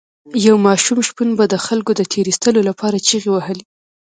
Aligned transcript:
یو 0.47 0.55
ماشوم 0.65 0.97
شپون 1.07 1.29
به 1.37 1.45
د 1.49 1.55
خلکو 1.65 1.91
د 1.95 2.01
تیر 2.11 2.25
ایستلو 2.29 2.61
لپاره 2.69 2.97
چیغې 3.07 3.29
وهلې. 3.31 3.65